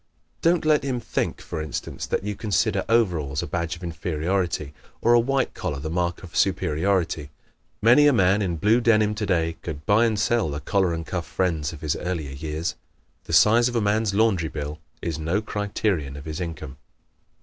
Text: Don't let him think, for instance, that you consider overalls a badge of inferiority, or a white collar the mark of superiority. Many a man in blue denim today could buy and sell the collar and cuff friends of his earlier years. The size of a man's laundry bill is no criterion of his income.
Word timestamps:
Don't 0.41 0.65
let 0.65 0.81
him 0.83 0.99
think, 0.99 1.41
for 1.41 1.61
instance, 1.61 2.07
that 2.07 2.23
you 2.23 2.35
consider 2.35 2.83
overalls 2.89 3.43
a 3.43 3.45
badge 3.45 3.75
of 3.75 3.83
inferiority, 3.83 4.73
or 4.99 5.13
a 5.13 5.19
white 5.19 5.53
collar 5.53 5.77
the 5.79 5.91
mark 5.91 6.23
of 6.23 6.35
superiority. 6.35 7.29
Many 7.83 8.07
a 8.07 8.11
man 8.11 8.41
in 8.41 8.55
blue 8.57 8.81
denim 8.81 9.13
today 9.13 9.57
could 9.61 9.85
buy 9.85 10.05
and 10.07 10.17
sell 10.17 10.49
the 10.49 10.59
collar 10.59 10.91
and 10.91 11.05
cuff 11.05 11.27
friends 11.27 11.71
of 11.71 11.81
his 11.81 11.95
earlier 11.95 12.31
years. 12.33 12.73
The 13.25 13.33
size 13.33 13.69
of 13.69 13.75
a 13.75 13.79
man's 13.79 14.15
laundry 14.15 14.49
bill 14.49 14.79
is 15.03 15.19
no 15.19 15.39
criterion 15.39 16.17
of 16.17 16.25
his 16.25 16.41
income. 16.41 16.77